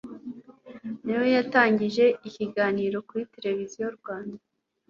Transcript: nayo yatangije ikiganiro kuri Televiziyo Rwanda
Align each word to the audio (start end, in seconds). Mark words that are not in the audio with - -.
nayo 1.03 1.25
yatangije 1.37 2.05
ikiganiro 2.27 2.97
kuri 3.09 3.23
Televiziyo 3.33 3.85
Rwanda 3.97 4.39